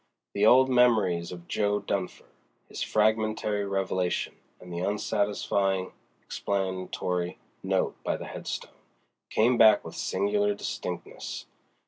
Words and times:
The 0.33 0.47
old 0.47 0.67
memories 0.67 1.31
of 1.31 1.47
Jo. 1.47 1.79
Dunfer, 1.79 2.25
his 2.67 2.81
fragmentary 2.81 3.65
revelation, 3.65 4.33
and 4.59 4.73
the 4.73 4.79
unsatisfying 4.79 5.91
explanatory 6.23 7.37
note 7.61 7.95
by 8.03 8.17
the 8.17 8.25
headstone, 8.25 8.73
came 9.29 9.59
back 9.59 9.85
with 9.85 9.93
singular 9.93 10.55
distinctness. 10.55 11.45